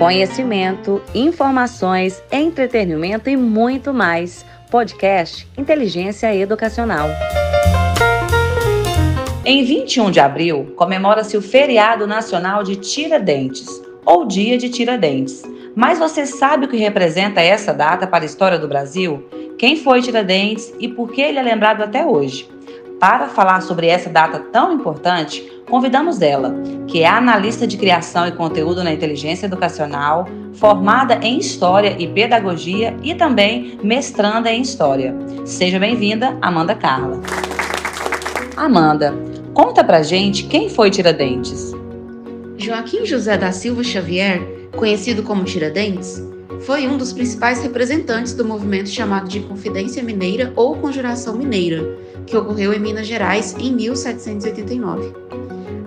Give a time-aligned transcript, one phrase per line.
[0.00, 4.46] Conhecimento, informações, entretenimento e muito mais.
[4.70, 7.06] Podcast Inteligência Educacional.
[9.44, 13.68] Em 21 de abril, comemora-se o Feriado Nacional de Tiradentes,
[14.06, 15.42] ou Dia de Tiradentes.
[15.76, 19.28] Mas você sabe o que representa essa data para a história do Brasil?
[19.58, 22.48] Quem foi Tiradentes e por que ele é lembrado até hoje?
[22.98, 26.54] Para falar sobre essa data tão importante, convidamos ela,
[26.88, 32.96] que é analista de criação e conteúdo na inteligência educacional, formada em História e Pedagogia
[33.02, 35.14] e também mestranda em História.
[35.46, 37.20] Seja bem-vinda, Amanda Carla.
[38.56, 39.14] Amanda,
[39.54, 41.72] conta pra gente quem foi Tiradentes.
[42.58, 44.42] Joaquim José da Silva Xavier,
[44.76, 46.22] conhecido como Tiradentes,
[46.62, 51.96] foi um dos principais representantes do movimento chamado de Confidência Mineira ou Conjuração Mineira,
[52.26, 55.39] que ocorreu em Minas Gerais em 1789.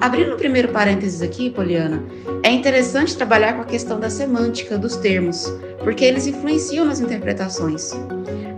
[0.04, 2.04] Abrindo o primeiro parênteses aqui, Poliana,
[2.44, 5.50] é interessante trabalhar com a questão da semântica dos termos,
[5.82, 7.94] porque eles influenciam nas interpretações.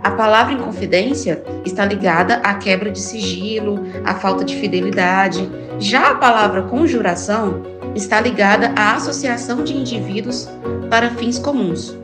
[0.02, 5.48] A palavra inconfidência está ligada à quebra de sigilo, à falta de fidelidade.
[5.78, 7.62] Já a palavra conjuração
[7.94, 10.48] está ligada à associação de indivíduos
[10.90, 11.96] para fins comuns.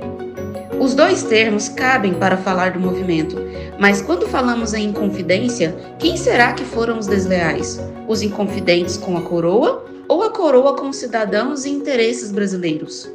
[0.82, 3.36] Os dois termos cabem para falar do movimento,
[3.78, 7.78] mas quando falamos em inconfidência, quem será que foram os desleais?
[8.08, 13.08] Os inconfidentes com a coroa ou a coroa com os cidadãos e interesses brasileiros?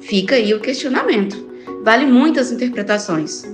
[0.00, 1.36] Fica aí o questionamento.
[1.84, 3.44] Vale muitas interpretações.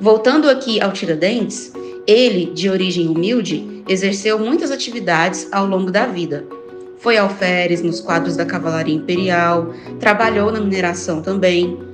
[0.00, 1.72] Voltando aqui ao Tiradentes,
[2.04, 6.44] ele, de origem humilde, exerceu muitas atividades ao longo da vida.
[6.98, 11.91] Foi alferes nos quadros da Cavalaria Imperial, trabalhou na mineração também,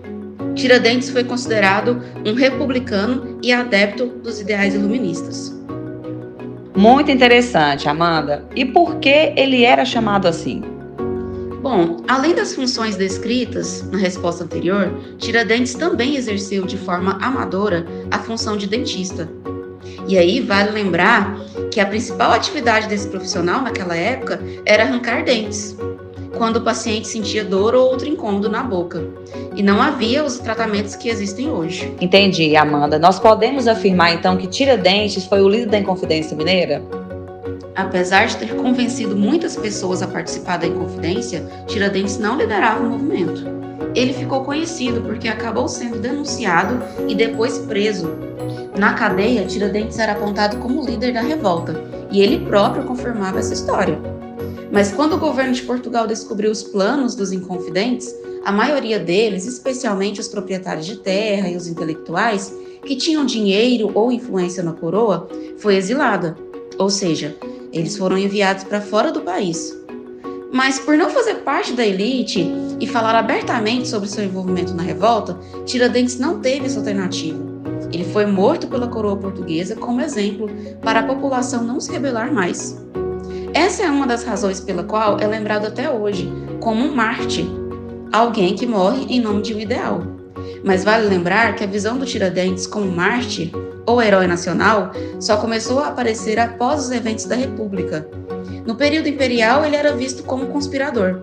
[0.58, 5.56] Tiradentes foi considerado um republicano e adepto dos ideais iluministas.
[6.76, 8.44] Muito interessante, Amanda.
[8.56, 10.62] E por que ele era chamado assim?
[11.62, 18.18] Bom, além das funções descritas na resposta anterior, Tiradentes também exerceu de forma amadora a
[18.18, 19.28] função de dentista.
[20.08, 21.38] E aí vale lembrar
[21.70, 25.76] que a principal atividade desse profissional naquela época era arrancar dentes
[26.38, 29.04] quando o paciente sentia dor ou outro incômodo na boca.
[29.54, 31.92] E não havia os tratamentos que existem hoje.
[32.00, 32.98] Entendi, Amanda.
[32.98, 36.82] Nós podemos afirmar então que Tiradentes foi o líder da Inconfidência Mineira?
[37.74, 43.44] Apesar de ter convencido muitas pessoas a participar da Inconfidência, Tiradentes não liderava o movimento.
[43.94, 48.10] Ele ficou conhecido porque acabou sendo denunciado e depois preso.
[48.78, 51.74] Na cadeia, Tiradentes era apontado como líder da revolta,
[52.10, 54.17] e ele próprio confirmava essa história.
[54.70, 58.14] Mas quando o governo de Portugal descobriu os planos dos inconfidentes,
[58.44, 64.12] a maioria deles, especialmente os proprietários de terra e os intelectuais, que tinham dinheiro ou
[64.12, 65.28] influência na coroa,
[65.58, 66.36] foi exilada.
[66.78, 67.36] Ou seja,
[67.72, 69.76] eles foram enviados para fora do país.
[70.52, 75.38] Mas por não fazer parte da elite e falar abertamente sobre seu envolvimento na revolta,
[75.66, 77.38] Tiradentes não teve essa alternativa.
[77.92, 80.48] Ele foi morto pela coroa portuguesa como exemplo
[80.82, 82.78] para a população não se rebelar mais.
[83.58, 87.44] Essa é uma das razões pela qual é lembrado até hoje como um Marte,
[88.12, 90.00] alguém que morre em nome de um ideal.
[90.64, 93.50] Mas vale lembrar que a visão do Tiradentes como Marte
[93.84, 98.08] ou herói nacional só começou a aparecer após os eventos da República.
[98.64, 101.22] No período imperial, ele era visto como conspirador.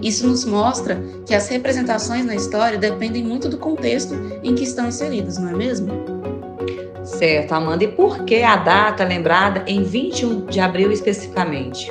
[0.00, 4.86] Isso nos mostra que as representações na história dependem muito do contexto em que estão
[4.86, 6.21] inseridas, não é mesmo?
[7.22, 7.84] Certo, Amanda.
[7.84, 11.88] E por que a data lembrada em 21 de abril especificamente?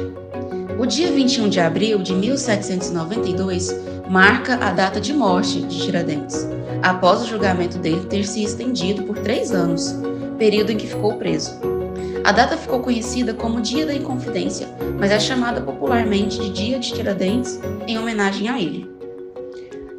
[0.77, 3.73] O dia 21 de abril de 1792
[4.09, 6.45] marca a data de morte de Tiradentes,
[6.83, 9.95] após o julgamento dele ter se estendido por três anos,
[10.37, 11.57] período em que ficou preso.
[12.25, 14.67] A data ficou conhecida como Dia da Inconfidência,
[14.99, 19.00] mas é chamada popularmente de Dia de Tiradentes em homenagem a ele.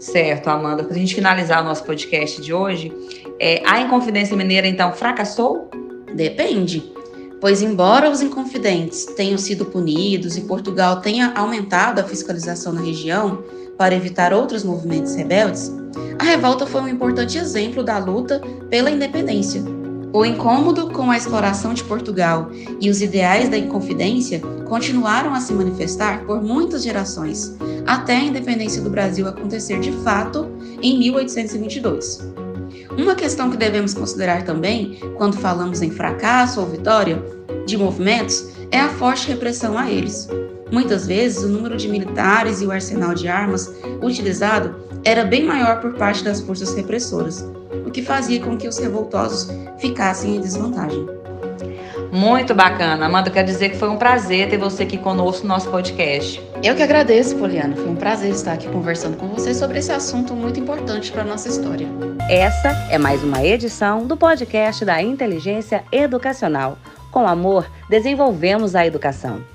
[0.02, 0.82] Certo, Amanda.
[0.82, 2.92] Para a gente finalizar o nosso podcast de hoje,
[3.38, 5.70] é, a Inconfidência Mineira, então, fracassou?
[6.12, 6.92] Depende.
[7.40, 13.44] Pois, embora os inconfidentes tenham sido punidos e Portugal tenha aumentado a fiscalização na região
[13.78, 15.72] para evitar outros movimentos rebeldes,
[16.18, 19.62] a revolta foi um importante exemplo da luta pela independência.
[20.14, 25.54] O incômodo com a exploração de Portugal e os ideais da Inconfidência continuaram a se
[25.54, 27.56] manifestar por muitas gerações,
[27.86, 30.50] até a independência do Brasil acontecer de fato
[30.82, 32.30] em 1822.
[32.98, 37.22] Uma questão que devemos considerar também, quando falamos em fracasso ou vitória
[37.64, 40.28] de movimentos, é a forte repressão a eles.
[40.70, 44.74] Muitas vezes, o número de militares e o arsenal de armas utilizado
[45.04, 47.46] era bem maior por parte das forças repressoras,
[47.92, 51.06] o que fazia com que os revoltosos ficassem em desvantagem.
[52.10, 53.04] Muito bacana.
[53.04, 56.42] Amanda, quero dizer que foi um prazer ter você aqui conosco no nosso podcast.
[56.62, 57.76] Eu que agradeço, Poliana.
[57.76, 61.24] Foi um prazer estar aqui conversando com você sobre esse assunto muito importante para a
[61.26, 61.86] nossa história.
[62.30, 66.78] Essa é mais uma edição do podcast da Inteligência Educacional.
[67.10, 69.51] Com amor, desenvolvemos a educação.